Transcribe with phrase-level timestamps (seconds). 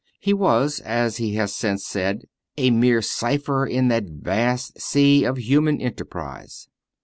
[0.19, 2.23] He was, as he has since said,
[2.57, 6.67] "a mere cipher in that vast sea of human enterprise."